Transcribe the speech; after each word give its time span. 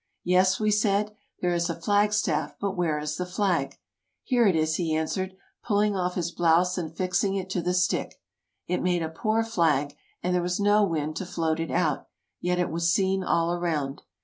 "Yes," 0.23 0.59
we 0.59 0.71
said, 0.71 1.15
"there 1.41 1.53
is 1.53 1.69
a 1.69 1.79
flag 1.79 2.11
staff, 2.11 2.55
but 2.59 2.75
where 2.75 2.97
is 2.97 3.17
the 3.17 3.25
flag?"" 3.27 3.77
Here 4.23 4.47
it 4.47 4.55
is," 4.55 4.77
he 4.77 4.95
answered, 4.95 5.35
pulling 5.63 5.95
off 5.95 6.15
his 6.15 6.31
blouse 6.31 6.75
and 6.75 6.91
fixing 6.97 7.35
it 7.35 7.51
to 7.51 7.61
the 7.61 7.75
stick. 7.75 8.19
It 8.65 8.81
made 8.81 9.03
a 9.03 9.09
poor 9.09 9.43
flag, 9.43 9.95
and 10.23 10.33
there 10.33 10.41
was 10.41 10.59
no 10.59 10.83
wind 10.83 11.17
to 11.17 11.25
float 11.27 11.59
it 11.59 11.69
out, 11.69 12.07
yet 12.39 12.57
it 12.57 12.71
was 12.71 12.91
seen 12.91 13.23
all 13.23 13.53
around. 13.53 14.01